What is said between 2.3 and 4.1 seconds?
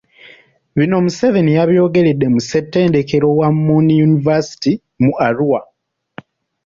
ku ssettendekero wa Muni